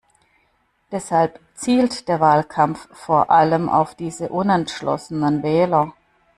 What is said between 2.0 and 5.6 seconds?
der Wahlkampf vor allem auf diese unentschlossenen